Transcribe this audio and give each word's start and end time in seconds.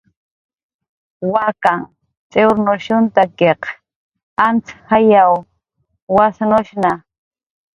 Wakanh 1.33 1.83
t'iwrnushunhtakiq 2.35 3.63
antz 4.47 4.69
jayw 4.89 5.33
wasnushnha 6.19 6.93